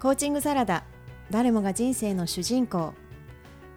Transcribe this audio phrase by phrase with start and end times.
[0.00, 0.84] コーチングサラダ
[1.28, 2.94] 誰もが人生の主人公。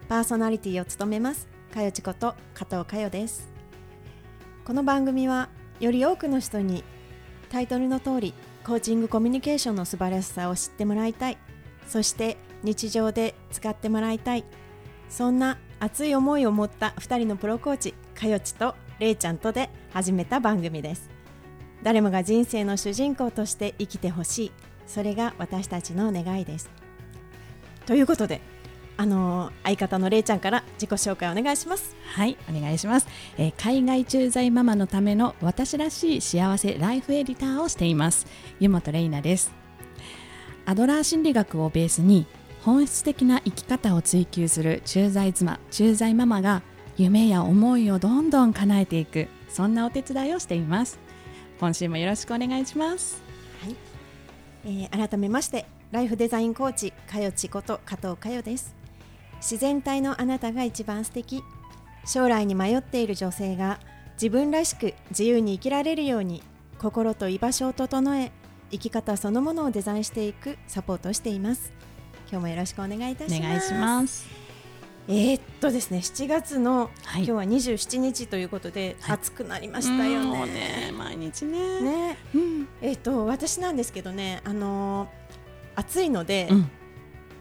[0.07, 3.51] パーソナリティを務めますかよちこと加藤かよです。
[4.63, 6.83] この番組はより多くの人に
[7.49, 11.39] タイトルの通りコーチングコミュニケーションの素晴らしさを知ってもらいたい。
[11.87, 14.45] そして日常で使ってもらいたい。
[15.09, 21.09] そんな熱い思いを持った2人のプロコーチかよちとれいちゃんとで始めた番組です。
[21.81, 24.51] 誰もが人生の主人公として生きてほしい。
[24.91, 26.69] それが私たちの願いです。
[27.85, 28.41] ということで
[28.97, 31.95] あの相方のれいちゃんから自己紹介お願いします。
[32.13, 33.07] はいお願いします、
[33.37, 38.27] えー、海外駐在ママのための私らしい幸せライフエディターをしています。
[38.59, 39.51] 湯本玲奈です。
[40.65, 42.27] アドラー心理学をベースに
[42.63, 46.61] 本質的な生き方を追求する駐在妻駐在ママが
[46.97, 50.99] 夢や思いをどんどん叶えていくそんなお手伝いをしています。
[51.59, 53.21] 今週もよろしくお願いします、
[54.63, 58.75] えー、改めましてライフデザインコーチかよちこと加藤かよです。
[59.37, 61.43] 自然体のあなたが一番素敵。
[62.05, 63.79] 将来に迷っている女性が
[64.13, 66.43] 自分らしく自由に生きられるように
[66.79, 68.31] 心と居場所を整え
[68.71, 71.71] 生き方そのものをデザインしていくサポートしています。
[72.29, 73.41] 今日もよろしくお願いいたし
[73.73, 74.40] ます。
[75.07, 80.45] えー、っとですね7月の、はい、今日は27日ということで、はい、暑くなりましたよね。
[80.47, 81.81] ね毎日ね。
[81.81, 86.69] ね、うん、えー、っと私なんですけどねあのー、暑いので、うん、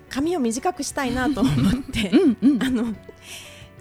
[0.09, 1.55] 髪を短くしたいなと思っ
[1.93, 2.95] てうん、あの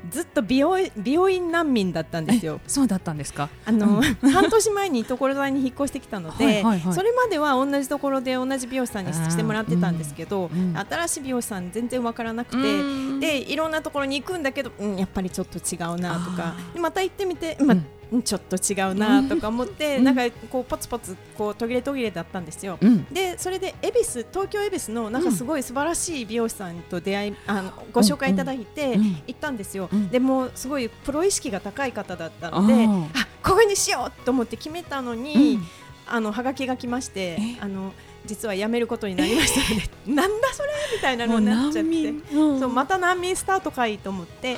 [0.09, 2.59] ずっと美容美容院難民だったんですよ。
[2.67, 3.49] そうだったんですか？
[3.65, 4.01] あの、
[4.33, 17.77] 半年前に所沢に引っ越してきたので、それまでは同じところで同じ美容師さんにしてもらってたんですけど、うん新しい美容師さん全然わからなくて、でいろんなところに行くんだけど、うん、やっぱりちょっと違うなとか、また行ってみて、まあ、
[18.23, 22.77] ちょっと違うなとか思って、うん、なんかこうポツポツこう途切れ途切れだったんですよ。
[22.81, 28.97] うん、でそれで恵比寿東京恵比寿のなんかすごい素晴らしい美容師さんと出会いあのご紹介いただいて
[29.27, 29.89] 行ったんですよ。
[30.11, 35.59] でもすごいプロ意識が高い方だったので、あここにしようと思って決めたのに、
[36.07, 37.93] あのハガキが来まして、あの。
[38.25, 41.89] 実は辞めることになりましたので なんだそれみたいなのになっちゃって、
[42.35, 44.57] うん、そうまた難民スタートかいと思って。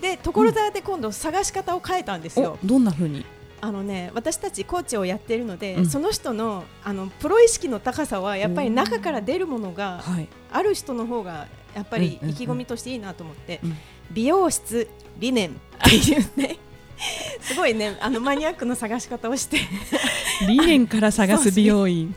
[0.00, 2.58] で所沢で今度探し方を変えたんですよ。
[2.64, 3.24] どんな風に？
[3.60, 10.00] あのね、私たちコーチをやっているので、うん、その人のあのプロ意識の高さはやっぱり中から出るものが
[10.52, 13.60] ある人の方がやっぱり意気込みとしていいなと思って、
[14.12, 15.50] 美容室理念。
[15.50, 15.54] っ
[15.84, 16.58] ていうね。
[17.40, 19.58] すごいねあのマニアックな探し方をして。
[20.46, 22.14] 理念から探す美容院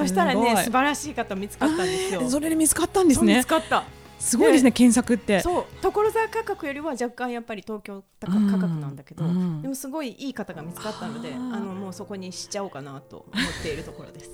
[0.00, 2.28] そしたらね素晴らしい方見つかったんですよ。
[2.28, 3.36] それで見つかったんですね。
[3.36, 3.84] 見つかった。
[4.18, 5.40] すごいですね、検索って。
[5.40, 14.30] そう、所沢価格よりは若干やっぱり東京価格なんだけど、うん、でもすごいいい方が見つかったので、あのもうそこにしちゃおうかなと思っているところです。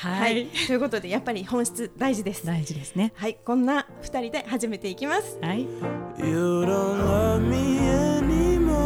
[0.00, 2.44] はい、はい、ということでやっぱり本質大事です。
[2.44, 3.14] 大事ですね。
[3.16, 5.38] はい、こんな二人で始めていきます。
[5.40, 5.62] はい。
[5.62, 8.76] You don't love me anymore.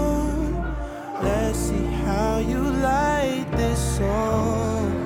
[1.20, 1.74] Let's see
[2.06, 4.99] how you like this song.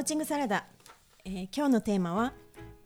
[0.00, 0.64] ーチングサラダ、
[1.24, 2.32] えー今日のテーマは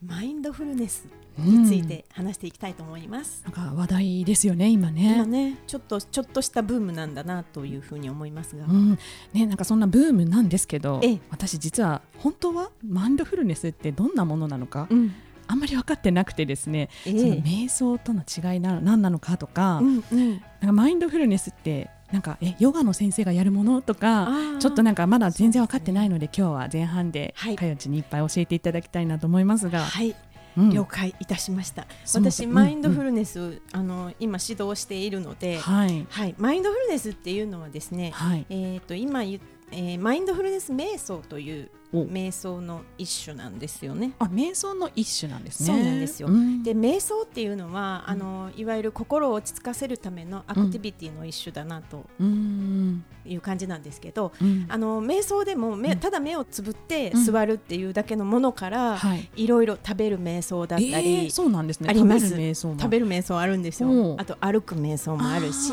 [0.02, 1.06] マインドフルネス
[1.38, 3.42] について話していきたいと思います。
[3.44, 5.14] なんか話題ですよね今ね。
[5.14, 8.98] 今ねちょっとちょっとしたブームなんだなというふうに思いますが、うん。
[9.32, 11.20] ね、なんかそんなブームなんですけどええ。
[11.30, 15.14] 私実は本当はマインドフルネスってどんなものなのか、うん。
[15.46, 17.18] あんまり分かってなくてですね、ええ。
[17.20, 24.28] その瞑想との違いな何なのかとか,、うんうん、なんかマインドフルネスってなんかえヨガの先生がやるものとか
[24.60, 30.14] ちょっとなんかまだ全然分かってないので今日は前半ではいかよちにいっぱい教えていただきたいなと思いますが、はい、
[30.56, 30.70] うん。
[30.70, 31.88] 了解いたしました。
[32.14, 36.06] 私マインドフルネス、あの今指導しているので、はい。
[36.08, 38.46] はい、マインドフルネスっていうのはですね、はい。
[38.48, 39.40] えっ、と今言っ
[39.72, 44.12] えーマインドフルネス瞑想というお瞑想の一種なんですよね。
[44.18, 45.66] あ瞑想の一種なんですね。
[45.66, 46.28] そうなんですよ。
[46.28, 46.62] ん。
[46.64, 53.04] で瞑想っていうのは、あのいわゆる心を落ち着かせるためのアクティビティの一種だなとうん。
[53.24, 54.66] いう感じなんですけど、うん。
[54.68, 55.98] あの瞑想でも目、うん。
[56.00, 57.24] ただ目をつぶってうん。
[57.24, 59.30] 座るっていうだけのものから、はい。
[59.36, 61.88] いろいろ食べる瞑想だったり、えーそうなんですね。
[61.88, 62.28] あります。
[62.28, 64.16] 食べる瞑想あるんですよ。
[64.18, 65.72] あと歩く瞑想もあるし、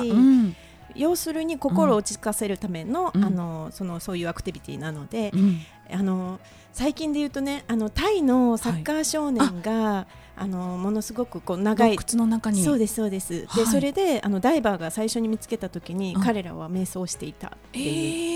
[0.95, 3.23] 要するに心を落ち着かせるための,、うん。
[3.23, 5.59] あのそのそういうアクティビティなので、うん。
[5.91, 6.39] あの
[6.73, 10.47] 最近で言うとねあのタイのサッカー少年が、あ。
[10.47, 12.63] のものすごくこう長い洞窟の中に。
[12.63, 13.65] そうですそうです、はい。
[13.65, 16.21] でそれであのダイバーが最初に見つけた時に、うん。
[16.21, 17.85] 彼らは瞑想していたっていう、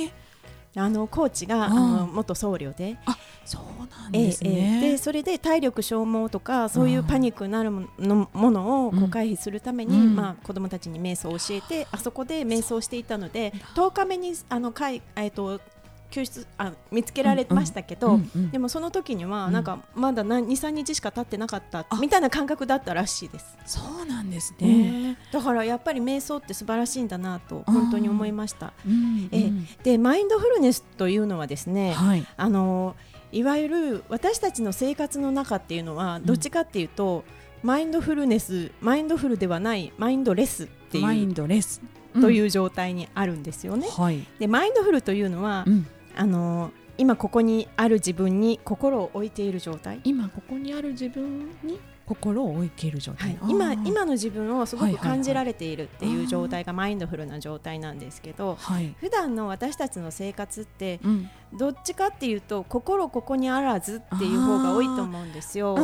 [0.03, 0.11] えー、
[0.77, 2.97] あのコーチが、うんあの元僧侶で。
[3.45, 3.61] そう
[4.01, 4.49] なんええですね、
[4.83, 9.09] ええでそれで体力消耗とかそういうパニックになるものものをこううん。
[9.11, 10.15] 回避するために、うん。
[10.15, 15.61] まあ、子どもたちに瞑想を教えてあそこで瞑想していたので10日目にあのかい、えっと
[16.15, 19.53] 救出あ見つけられましたけど、うんうんでもその時にはうん。
[19.53, 21.97] なんかまだ23日しか経ってなかったあ。
[21.99, 23.57] みたいな感覚だったらしいです。
[23.65, 28.71] そうなんですね、だからやっぱり瞑想って素晴らしいんだなと本当に思いました。
[28.85, 32.25] うんええでマインドフルネスというのはですね、はい。
[32.37, 32.95] あの
[33.31, 37.25] いわゆる私たちの生活の中っていうのはどっちかっていうと、
[37.63, 41.81] マインドフルネスマインドフルではないマインドレスってマインいうドレス、
[42.21, 43.87] というう状態にあるんですよね。
[43.89, 49.99] はい、でマインドフルというのは、うん、あの今ここにある自分に心を置いている状態。
[50.03, 60.99] 今ここにある自分に心を置いている状態、はい、今今の自分をすごく感じられているっていう状態がマインドフルな状態なんですけど、はい、普段の私たちの生活って、
[61.53, 65.75] どっちかっていうと心ここにあらずっていう方が多いと思うんですよ。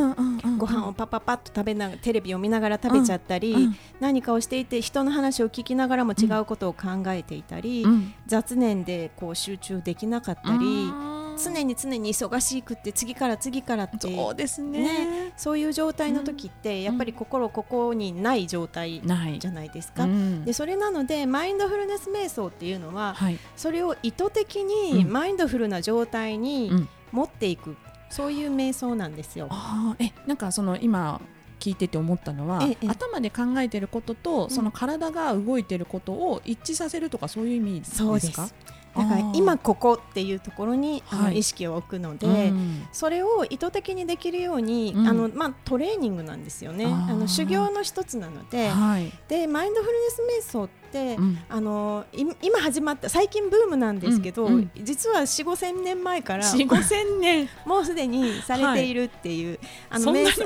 [0.57, 11.10] ご飯をパパパッと食べながらテレビを見ながら食べちゃったり、うんうん、何かをしていて人の話を聞きながらも違うことを考えていたり、うん、雑念でこう集中できなかったり。
[11.37, 19.01] 常に常に忙しくって次から次からってそうですね、ね、そういう状態の時って、やっぱり心ここにない状態
[19.39, 20.07] じゃないですか。
[20.45, 27.75] でそれなのでマインドフルネス瞑想っていうのは、はい、それを意図的にマインドフルな状態に持っていく、
[28.09, 29.47] そういう瞑想なんですよ。
[29.49, 31.21] あえなんかその今
[31.59, 38.49] 聞いてて思ったのは、ええ、頭で考えてることと、その体が動いてることを一致させるとかそういう意味ですか？
[38.95, 41.01] だから今ここっていうところに
[41.33, 46.85] 意識を置くので、はいうん、それを意図的にできるように、うん、あのまあ、トレーニングなんですよね。
[46.85, 57.49] あの修行の一つなのではい、でマインドフルネス瞑想って、うん、あの今始まった最近ブームなんですけど、実は4 5千年前から4 5千年。
[57.65, 59.59] もうすでにされているっていう、はい、
[59.91, 60.43] あの瞑想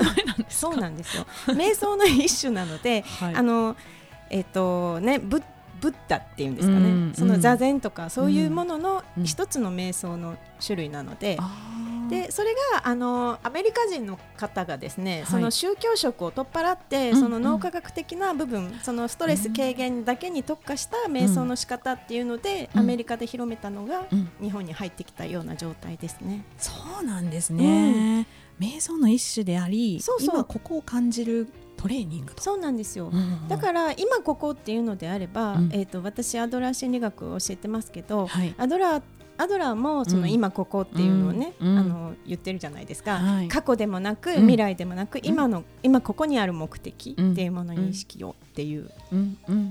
[0.48, 1.26] そうなんですよ。
[1.48, 3.76] 瞑想の一種なので、あの
[4.30, 5.42] えっ、とね仏
[5.86, 11.38] ブッダっていうんですかね、うん、その座禅とかそういうものの一つの瞑想の種類なので。
[12.08, 24.04] でそれがあのアメリカ人の方がですね、はい、その宗教色を取っ払って、うん、その脳科学的な部分、そのストレス軽減だけに特化した瞑想の仕方っていうので、うん、アメリカで広めたのが、
[24.40, 26.44] 日本に入ってきたような状態ですね。
[26.58, 26.70] そ
[27.02, 28.28] うなんですね、
[28.60, 30.28] 瞑想の一種でありそうそう。
[30.32, 39.02] 今ここを感じるトレーニングそうなんですよ、うんうん、だから今ここっていうのであれば、うん、えーと、私アドラー心理学を教えてますけど、はい、アドラー
[39.38, 48.90] アドラーもその今ここっていうのをね、うん、あの言ってるじゃないですか、はい、過去でもなく未来でもなく、今の今ここにある目的っていうものに意識をっていう、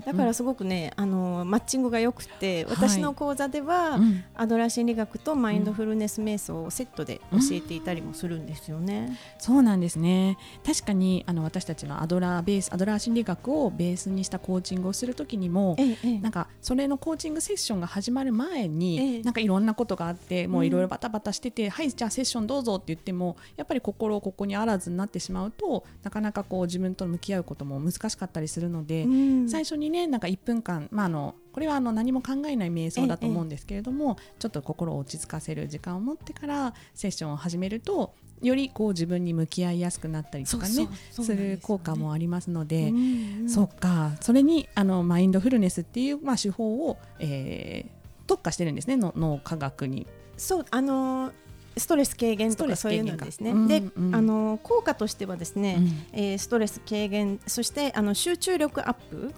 [0.06, 4.00] だからすごくねあのマッチングが良くて私の講座では、
[4.36, 9.18] アドラー心理学とマインドフルネス瞑想をセットで教えていたりもするんですよね。
[9.40, 10.38] そうなんですね。
[10.66, 44.12] 確かにあの私たちのアドラーベースアドラー心理学をベースにしたコーチングをするときにも、ええ、なんかそれのコーチングセッションが始まる前に、ええ、なんかいろんなことがあってもういろいろバタバタしてて、うん、はいじゃあセッションどうぞって言ってもやっぱり心をここにあらずになってしまうとなかなかこう自分と向き合うことも難しかったりするので、うん、最初にねなんか1分間、まあ、あのこれはあの何も考えない瞑想だと思うんですけれども、ちょっと心を落ち着かせる時間を持ってからセッションを始めるとよりこう自分に向き合いやすくなったりとかねする効果もありますので、うんうん、そうか。
[44.22, 50.08] それにあのマインドフルネスっていう、まあ、手法を、えー、特化してるんですね脳科学に。
[50.38, 51.34] そうあのー
[51.78, 53.54] ストレス軽減とかそういうのですね。
[53.68, 59.34] で、あの効果としてはですね、うん、えー、ストレス軽減そしてあの集中力アップ。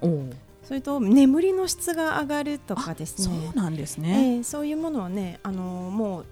[0.64, 3.40] それと眠りの質が上がるとかですね。
[3.40, 4.36] そうなんですね。
[4.36, 6.26] えー、そういうものはね、あのもう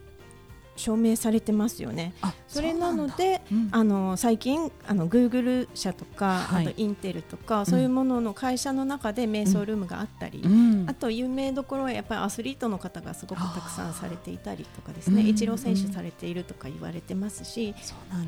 [0.75, 2.13] 証明されてますよね。
[2.47, 17.73] それなので、うん、あの最近あのグーグル社とか、はい、あとインテルとか、うん、そういうものの会社の中で瞑想ルームがあったり、うん、あと有名どころはやっぱりアスリートの方がすごくたくさんされていたりとかですね、イチロー選手されているとか言われてますし、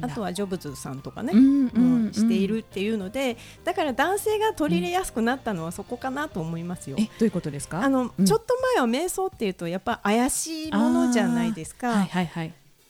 [0.01, 6.97] あとはジョブズさんとかね、うんしているっていうので、だから男性が取り入れやすくなったのはそこかなと思いますよ。
[6.99, 7.83] えどういうことですか？
[7.83, 11.89] あの、ちょっと前は瞑想っていうとやっぱ怪しいものじゃないですか。
[11.89, 12.36] はいはいはい。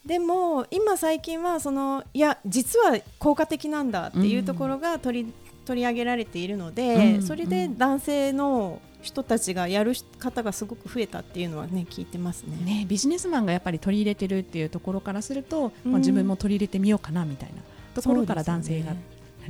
[0.07, 5.33] でも今最近はそのいや実は効果的なんだっていうところが取り,、
[5.65, 12.57] 取り上げられているので、それで男性の人たちがやる方がすごく増えたっていうのはね聞いてますね。
[12.63, 17.61] ねビジネスマンがやっぱり取り入れてるっていうところからすると、まあ、自分も取り入れてみようかなみたいな
[17.93, 18.93] ところから男性が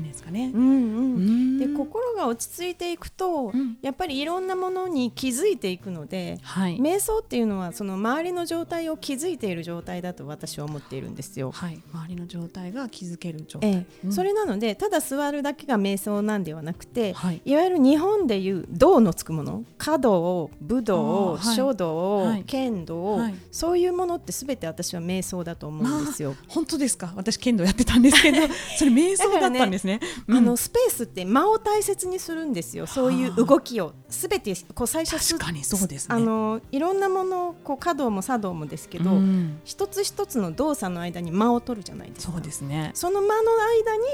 [0.04, 0.52] ですかね。
[0.54, 11.52] うんうん、で心が落ち着いていくと、うん、やっぱりいろんなものに気づいていくので、はい、瞑想っていうのはその周りの状態を気づいている状態だと私は思っているんですよ。
[11.52, 26.32] はい、周りの状態が気づける状態、ええ、それなのでただ座るだけが瞑想なんではなくて、はい、いわゆる日本でいう道のつくもの華道武道書道、はい、剣道、はい、そういうものってすべて私は瞑想だと思うんですよ。
[26.32, 27.14] まあ、本当ですか？
[27.16, 28.38] 私剣道やってたんですけど
[28.78, 29.87] それ瞑想だったんですね。
[30.28, 32.88] うん、あのスペースって間を大切にするんですよ。
[32.88, 42.34] そういう動きをすべてこう最初確かにそうです、ね、あのいろんなものこう華道も茶道もですけど、うん、一つ一つの動作の間に間を取るじゃないですか。
[42.34, 42.92] そうですね。
[42.94, 43.52] その間の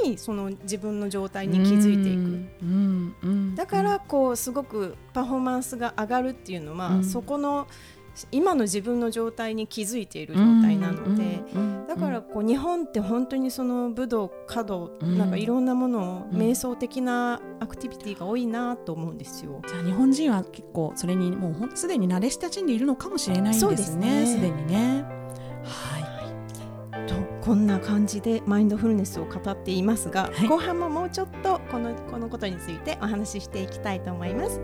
[0.04, 2.64] 間にその自分の状態に気づいていく。
[2.64, 3.16] うん。
[3.24, 7.68] うん、だからこうすごくパフォーマンスが上がるっていうのは、そこの
[8.32, 11.44] 今の自分の状態に気づいている状態なので、
[11.88, 19.62] だからこう日本って本当にその武道華道、なんかいろんなものを瞑想的なアクティビティが多いなと思うんですよ。
[19.68, 24.26] じゃあ日本人は結構それにもうすでに慣れ親しんでいるのかもしれないですね。
[24.26, 25.06] すで、ね、にね。
[25.64, 26.04] はい。
[27.08, 34.62] とこんな感じでマインドフルネスを語っていますが、はい、後半ももうちょっとこのこのことについてお話ししていきたいと思います。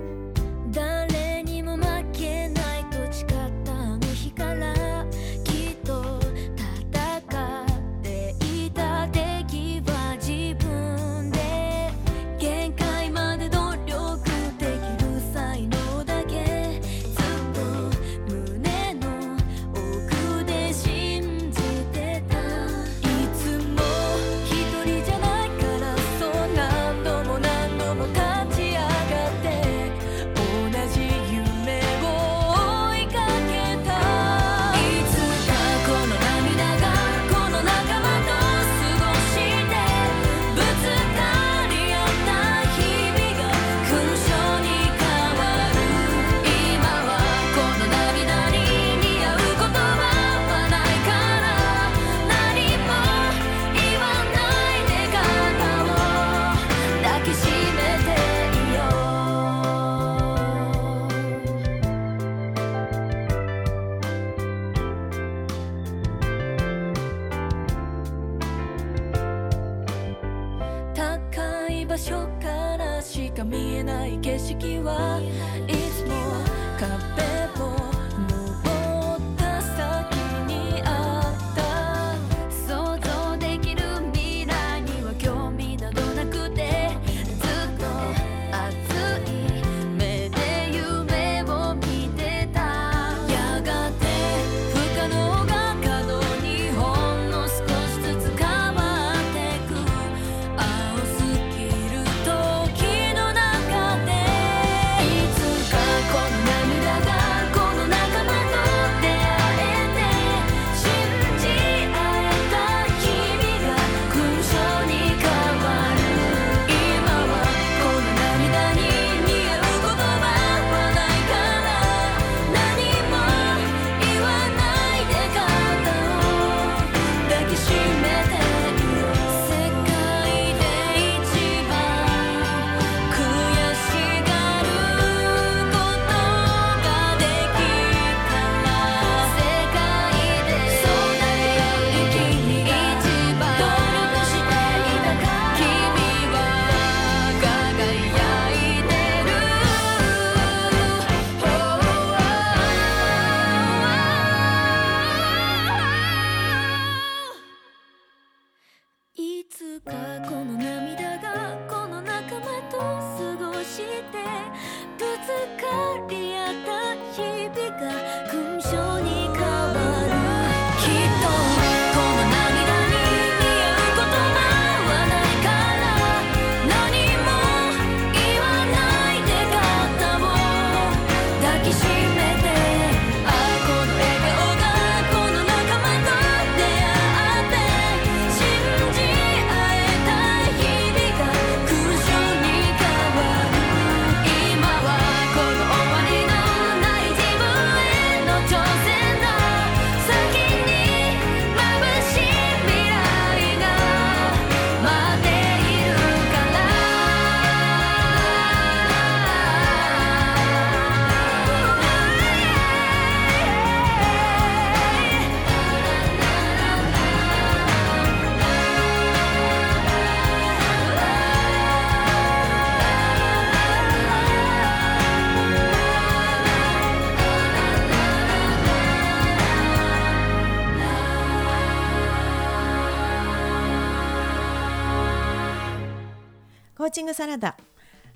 [237.19, 237.57] サラダ。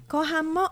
[0.07, 0.69] 後半も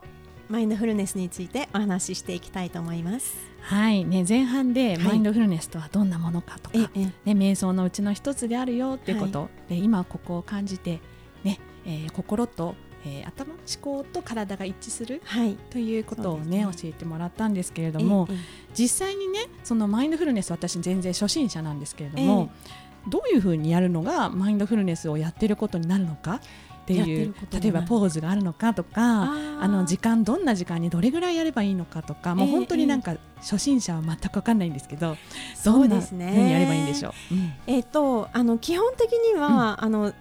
[0.48, 3.36] マインドフルネスについてお話ししていきたいと思います。
[3.60, 4.06] はい。
[4.06, 9.18] ね前半でマインドフルネスとはどんなものかとか、はい、ね瞑想のうちの一つであるよってい。
[9.18, 11.02] うこと、はい、で今ここを感じて
[11.44, 18.30] ね、えー、心と、えー、頭思考と体が一致する、はい、ということをね、ね、教えてもらったんですけれども、
[18.74, 22.50] 実際にねそのマインドフルネス私全然初心者なんですけれども、
[23.10, 26.40] どういうふうにやるのがマインドフルネスをやってることになるのか
[27.00, 27.24] っってい。
[27.26, 35.18] う例えばポーズがあるのかとかあの時間どんな時間にどれぐらいやればいいのかとかもう本当になんか初心者は全く分かんないんですけど、
[35.66, 37.14] どんなふうにやればいいんでしょう？
[37.68, 40.14] えっ、とあの基本的には、あの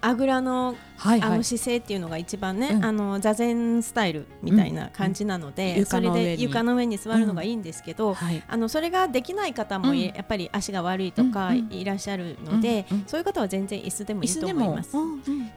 [0.00, 6.98] あぐらのはいはい、あの姿勢っていうのが一番ね、うん、あの座禅スタイルみたいな感じなので、うん、それで床の上に。
[6.98, 8.16] 座るのがいいんですけど、
[8.48, 14.96] あのそれができない方もやっぱり足が悪いとかいらっしゃるので、そういう方は全然椅子でもいいと思います。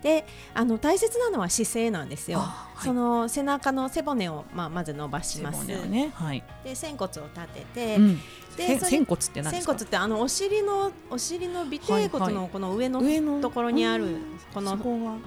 [0.01, 2.39] であの大切なのは姿勢なんですよ。
[2.39, 5.65] はい、その背中の背骨を、まあ、まず伸ばします。
[5.65, 6.11] ね。
[6.13, 7.97] はい、で仙骨を立てて、
[8.57, 13.01] で仙骨って仙骨ってあのお尻のお尻の尾てい骨のこの上の
[13.41, 14.17] ところにある
[14.53, 14.77] この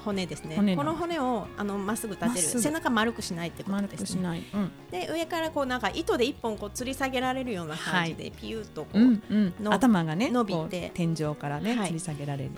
[0.05, 0.75] 骨ですね。
[0.77, 2.61] この骨をあのまっすぐ立てる。
[2.61, 9.23] 背中丸くしないってことですね、うん、で上からこうなんか糸で一本こう吊り下げられるような感じで、ピューとこう、うん
[9.61, 10.91] うん、頭がね伸びて。
[10.95, 12.51] 天井からね、はい、吊り下げられる。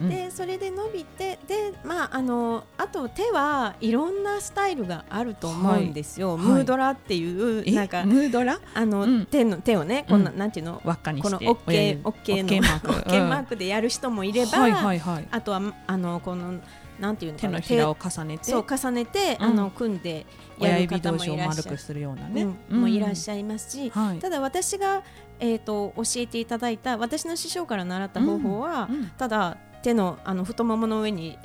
[0.00, 8.60] でそれで伸びてでまああのあと手はいろんなスタイルがあると思うんですよ、はい、ムードラっていうなんかムードラ？
[8.74, 10.80] あの、うん、手の手をねこんな、うん、なんていうの？
[10.84, 16.60] 輪っかにこのオッケーオッケーのマーク、 オッケーマークでやる人もいれば、はいはいはい、あとはあのこの
[17.00, 18.44] なんていうの手のひらを重ねて。
[18.44, 20.26] そう重ねて、あの組んで
[20.58, 21.78] やる方もいらっしゃる。
[21.78, 25.02] するようなね、もいらっしゃいますし、ただ私が
[25.40, 31.38] えっ、と教えていただいた私の師匠から習った方法は、ただ手のあの太ももの上に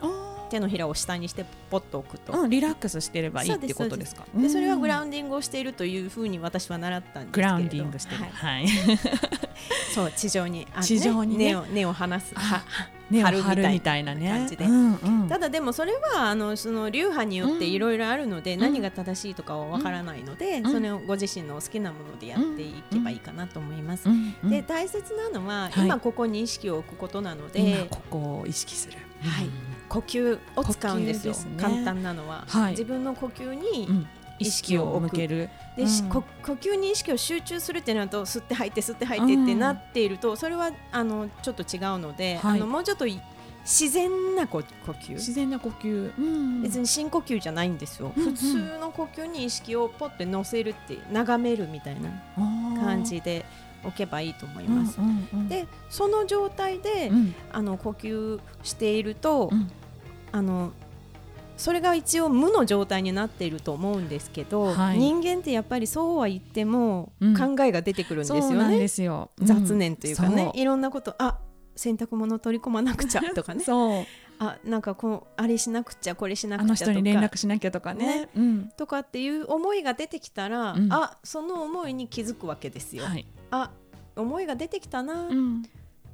[0.53, 4.25] 手のひらを下にしてポッと置くと、うん、リラックスしてればいいってことですか？
[4.35, 8.67] でそれはグラウンディングをしているというふうに私は習ったんですけグラウンディングしてはい、はい、
[9.95, 12.63] そう地上に地上に、ね、根を根を離すは
[13.09, 24.07] 根を張るみたいな感じで、うんうん、ただでもそれはあのその流派によっていろいろあるので、うん、何が正しいとかはわからないので、うん、それをご自身の好きなものでやっていけばいいかなと思います。
[24.43, 28.97] で大切なのは、今ここに意識を置くことなので、ここを意識する。
[29.21, 29.72] はい。
[29.93, 34.07] 呼吸を使うんですよ、ね、簡単なのは、はい、自分の呼吸に
[34.39, 35.49] 意識を向ける。
[35.77, 45.13] で、うん、呼吸に意識を集中するってなると吸って吐いて吸って吐いてってなっていると、それはあのちょっと違うので、はい、あのもうちょっと自然な呼吸。
[45.13, 52.09] 自然な呼吸、うん、別に深呼吸じゃないんですよ、うんうん、普通の呼吸に意識をポッて乗せるって眺めるみたいな
[52.83, 53.45] 感じで
[53.83, 54.99] 置けばいいと思います。
[54.99, 59.71] うんうんうん、でその状態で、うん、あの呼吸していると、うん、
[60.33, 60.73] あの
[61.55, 68.77] それが一応無の状態になっていると思うんですけど、はい、人間ってやっぱりそうは言っても考えが出てくるんですよね。
[68.77, 69.29] ですよ。
[69.39, 71.39] 雑念というかね、いろんなことあ
[71.75, 73.63] 洗濯物取り込まなくちゃとかね。
[74.39, 76.83] あなんかこうあれしなくちゃこれしなくちゃとか。
[76.83, 78.29] あの人に連絡しなきゃとかね、ね。
[78.35, 83.05] うん、とかっていう思いが出てきたら、うん、あその思いに気づくわけですよ。
[83.05, 83.69] はい、あ
[84.15, 85.63] 思いが出てきたな、うん、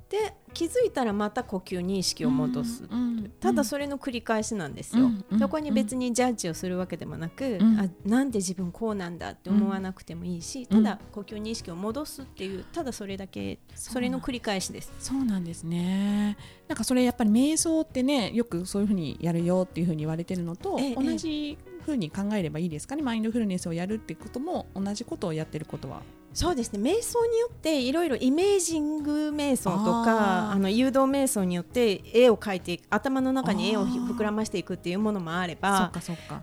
[0.09, 2.95] で気づいたらまた呼吸に意識を戻す、う。
[2.95, 14.91] んうん、ただそれの繰り返しなんですよ、うん、そこに別にジャッジをするわけでもなく、あなんで自分こうなんだって思わなくてもいいし、ただ呼吸に意識を戻すっていうただそれだけそれの繰り返しです。
[14.97, 16.35] そうなんですね。
[16.67, 23.03] なんかそれやっぱり瞑想ってねよくそういうふうにやるよっていうふうに言われてるのと、ええ、同じふうに考えればいいですかね？
[23.03, 26.01] マインドフルネスをやるっていうことも同じことをやってることは
[26.39, 26.79] そうですね。
[26.79, 35.91] 瞑想によっていろいろイメージング瞑想とかあの誘導瞑想によって絵を描いて頭の中に絵を膨らましていくっていうものもあれば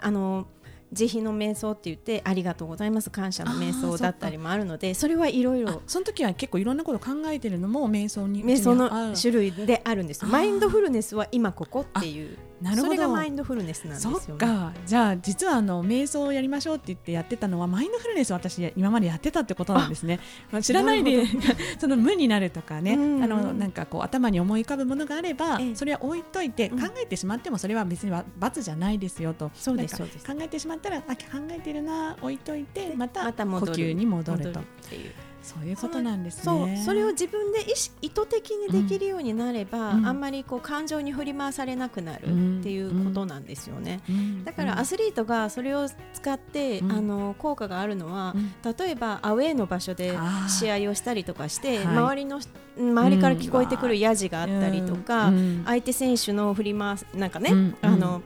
[0.03, 0.49] あの
[0.93, 3.09] 慈悲の瞑想って言ってありがとうございます。
[3.09, 10.27] 感謝の瞑想だったりもあるのでそれはいろいろその時は結構いろんなこと考えてるのも瞑想に瞑想の種類であるんです。
[10.27, 12.87] マインドフルネスは今ここっていうなるほど。
[12.87, 14.73] それがマインドフルネスなんですよ、ね、そっか。
[14.87, 21.25] じゃあ実はあの瞑想をやりましょうって言ってやってたのはマインドフルネス私今までやってたってことなんですね、まあ、知らないで
[21.79, 29.51] その無になるとかね、あのなんかこう頭に思い浮かぶものがあれば、それは置いといて、考えてしまってもそれは別に罰じゃないですよと。
[29.55, 30.07] そうです考
[30.41, 31.17] えてしまったらあ考
[31.51, 34.61] えてるな置いといてまた呼吸に戻ると。
[34.61, 35.13] っていう
[35.47, 36.83] そういうことなんですね。
[36.85, 37.65] それを自分で意
[38.03, 44.01] 意図的にできるようになれば、うん、あんまりこう感情に振り回されなくなるっていうことなんですよね。
[44.09, 48.35] うん、だからアスリートがそれを使って、あの効果があるのは、
[48.79, 52.41] 例えばアウェーの場所で試合をしたりとかして、周りの
[52.77, 55.33] 周りから聞こえてくるやじがあったりとか、
[55.65, 58.23] 相手選手の振り回すなんかね、あの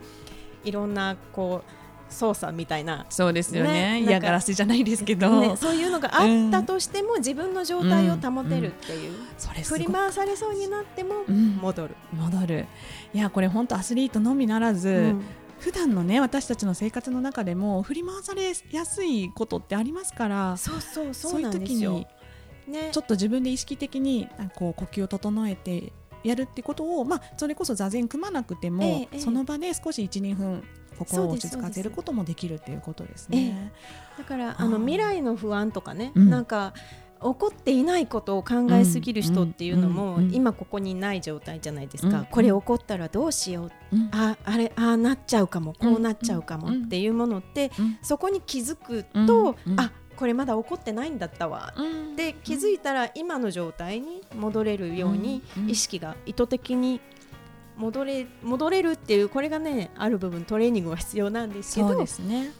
[0.64, 1.79] いろんなこう
[2.10, 3.06] 操作みたいな。
[3.08, 4.02] そうですよね。
[4.02, 9.16] 嫌がらせじゃないですけど、ね、そういうのがあったとしても、うん、自分の状態を保てるっていう、うん。
[9.16, 11.24] うん、振り回されそうになっても
[11.62, 12.66] 戻る、戻る。
[13.14, 15.22] いやこれ本当アスリートのみならず、うん、
[15.58, 22.06] 普段のね私たちの生活の中でも振り回されやすいことってありますからそうそうそういう時に
[22.66, 25.92] ね、ちょっと自分で意識的にこう呼吸を整えて
[26.22, 30.62] やるってことを、まあ、それこそ座禅組まなくても、その場で少し12分
[31.04, 33.72] 心を落ち着かせることもできるっていうことですね。
[34.18, 36.74] だからあの未来の不安とかね、うん、なんか
[37.22, 43.70] 起こっていないことを考えすぎる人っていうのも、今ここにない状態じゃないですか、これ起こったらどうしよう、
[44.12, 45.74] ああれああなっちゃうかも。
[45.74, 51.74] こうなっちゃうかもっていうものって、そこに気づくと、あこれまだ起こってないんだったわ、
[52.16, 57.02] で気づいたら今の状態に戻れるように意識が意図的に
[57.80, 62.52] 戻れ戻れるっていうこれがねある部分トレーニングが必要なんですけどですね。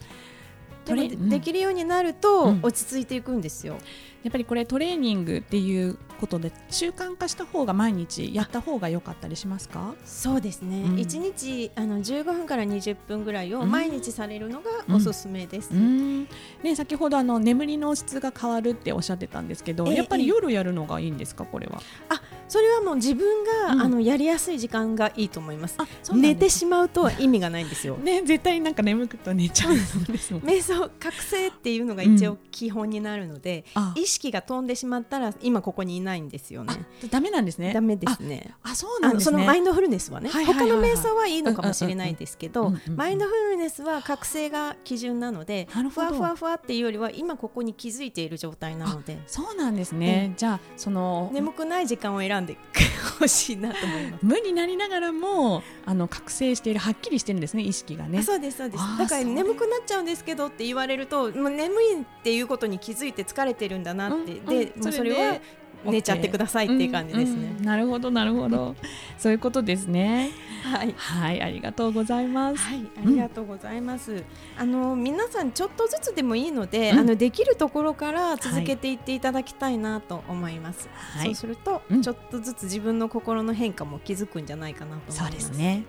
[0.87, 3.76] でもできるようになると落ち着いていくんですよ。
[4.22, 9.94] やっぱりこれトレーニングっていうことで習慣化した方が毎日やった方が良かったりしますか？
[10.04, 16.24] そうですね、うん、1日あの15分から20分ぐらいを毎日されるのがおすすめです、うん、
[16.62, 21.80] ね、先ほどあの眠りの質が変わるっておっしゃってたんですけど、えー、やっぱり夜やるのがいいんですかこれは？
[22.11, 25.78] あそれはもう自分が、うん、あのやりやすい時間がいいと思います。
[26.12, 27.96] 寝てしまうと意味がないんですよ。
[27.96, 30.42] ね絶対なんか眠くと寝ちゃうんですもん。
[30.50, 36.74] 瞑想覚醒っていうのが一応基本になるので、意識が飛んでしまったら今ここにいないんですよね。
[37.08, 37.72] ダメなんですね。
[37.72, 38.52] ダメですね。
[38.64, 49.20] あそうなん、ね、そのマインドフルネスはね、はいはいはいはい、他の瞑想はいいのかもしれないですけど、マインドフルネスは覚醒が基準なので、ふわふわふわっていうよりは今ここに気づいている状態なので。
[49.28, 50.30] そうなんですね。
[50.30, 52.57] うん、じゃあその眠くない時間を選んで
[53.18, 54.24] ほしいなと思います。
[54.24, 58.22] 無になりながらもあの覚醒しているはっきりしてるんですね意識がね。
[58.22, 58.85] そうですそうです。
[58.98, 65.40] だから眠くなっちゃうんですけどって言われると、もう眠いっていうことに気づいて疲れてるんだなって、うん、で、うん、それは
[65.84, 67.48] 寝ちゃってくださいっていう感じですね。
[67.52, 68.76] うんうん、なるほどなるほど
[69.18, 70.30] そういうことですね。
[70.62, 72.58] はい、はい、ありがとうございます。
[72.58, 74.12] はい、ありがとうございます。
[74.12, 74.24] うん、
[74.58, 80.88] あの皆さんちょっとずつでもいいので、あのできるところから続けていっていただきたいなと思います。
[80.92, 85.18] はい、そうすると、ちょっとずつ自分の心の変化も気づくんじゃないかなと思います。
[85.18, 85.84] そうですね。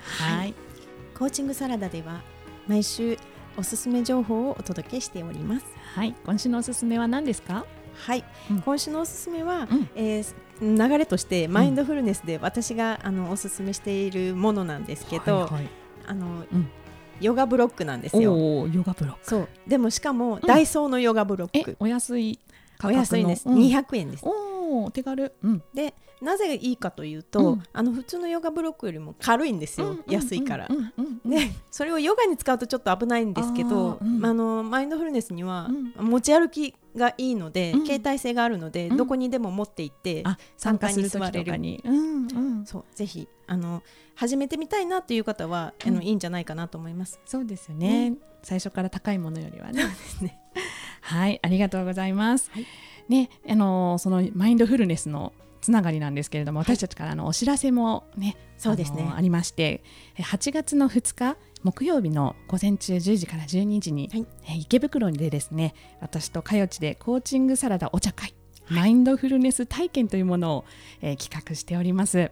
[0.00, 0.54] はい、
[1.16, 2.22] コーチングサラダでは
[2.68, 3.18] 毎週
[3.56, 5.66] おすすめ情報をお届けしております。
[5.94, 7.64] はい、今週のおすすめは何ですか？
[8.04, 15.68] はい、うん、今週のおすすめは、うん、えー、流れとしてマインドフルネスで私が、あのおすすめしているものなんですけど、はいはい、
[16.06, 16.44] あの、
[17.20, 18.66] ヨガブロックなんですよ。
[18.68, 19.18] ヨガブロック。
[19.26, 21.76] そうでもしかも、ダイソーのヨガブロック。
[21.80, 22.38] お安い
[22.84, 23.48] お安いんです。
[23.48, 24.24] 二百円です。
[24.24, 25.32] おお手軽。
[25.42, 30.68] うん、でなぜいいかというと、うん、あの普通のヨガブロックよりも軽いんですよ、うん、安いから。
[31.24, 40.24] でそれをヨガに使うとちょっと危ないんですけどあ、あのマインドフルネスには持ち歩きがいいので、うん、携帯性があるので、うん、どこにでも持って行って
[40.56, 41.06] 参加に。
[41.08, 41.56] 座れる。
[41.56, 43.82] に、うんうん、そうぜひあの
[44.14, 47.20] 始めてみたいなという方は、あのいいんじゃないかなと思います。
[47.26, 49.84] そうですよね、最初から高いものよりはね。
[50.22, 50.40] ね。
[51.02, 52.50] はいありがとうございます。
[52.50, 52.66] はい、
[53.08, 55.32] ねあのそのマインドフルネスの
[55.66, 59.10] つながりなんですけれども、私たちからのお知らせもね、そうですね。
[59.12, 59.82] ありまして
[60.16, 68.32] 8月の2日木曜日の午前中10時から12時に、はい、え池袋でですね私とかよちでコーチングサラダお茶会、
[68.66, 70.64] はい、マインドフルネス体験というものを、
[71.02, 72.30] えー、企画しております。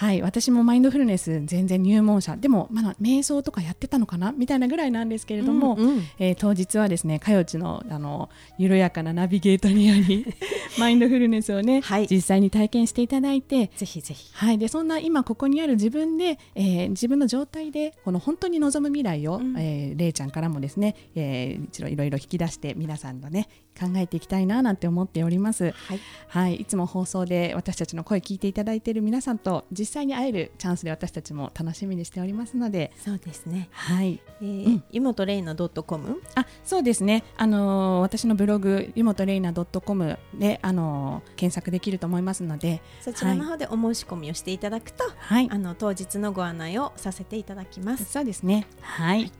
[0.00, 10.24] はい、私もマインドフルネス全然入門者でもまだ瞑想とかやってたのかなみたいなぐらいなんですけれども、うんうん、えー、当日はですねかよちのあの緩やかなナビゲートにより
[10.80, 23.48] マインドフルネスをね、はい、実際に体験していただいてぜひぜひ、はい、でそんな今ここにある自分で、えー、自分の状態でこの本当に望む未来を、うん、えー、れいちゃんからもですね、えー、一度いろいろ引き出して皆さんのね
[23.80, 25.72] 考えていきたいななんて思っております。
[25.72, 33.68] はい、はい、いつも放送で私たちの声聞いていただいている皆さんと実際に会えるチャンスで私たちも楽しみにしておりますので、そうですね。
[33.72, 34.20] はい。
[34.42, 36.20] えー、うん、湯本レイナドットコム？
[36.34, 37.24] あ、そうですね。
[37.36, 48.04] あのー、私のブログ湯本レイナドットコムであのー、検索できると思いますので、そちらの方でお申し込みをしていただくと、はい、あの当日のご案内をさせていただきます。
[48.04, 48.66] そうですね。
[48.80, 49.32] はい。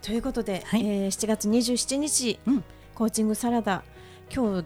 [0.00, 2.38] ということで、はい、えー、7月27日。
[2.46, 3.82] うんコーチングサラダ
[4.34, 4.64] 今日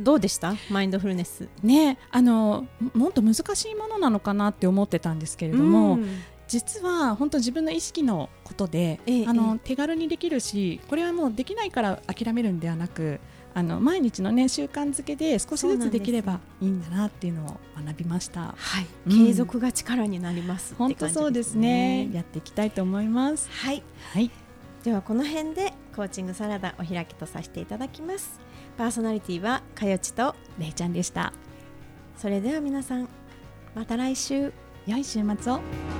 [0.00, 0.54] どうでした？
[0.70, 6.08] マインドフルネスねあのもっと難しいものなのかなって思ってたんですけれども、うん、
[6.48, 13.20] 実は本当自分の意識のことで、ええ、あの手軽にできるしこれはもうできないから諦めるんではなく
[13.54, 18.54] あの毎日の、ね、習慣づけで少しずつできればいいんだなっていうのを学びました。
[18.56, 22.08] はい、うん、継続が力になります、本当そうですね。
[22.12, 23.48] やっていきたいと思います。
[23.50, 23.82] はい。
[24.12, 24.30] はい。
[24.84, 28.38] ではこの辺でコーチングサラダお開きとさせていただきます。
[28.76, 31.32] パーソナリティはかよちとれいちゃんでした。
[32.16, 33.08] それでは皆さん
[33.74, 34.52] また来週。
[34.86, 35.97] 良い週末を。